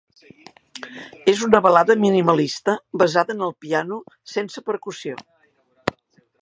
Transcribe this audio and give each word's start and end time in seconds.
És 1.33 1.43
una 1.49 1.59
balada 1.65 1.97
minimalista 2.05 2.75
basada 3.03 3.37
en 3.39 3.47
el 3.49 3.55
piano 3.67 4.01
sense 4.35 4.69
percussió. 4.71 5.21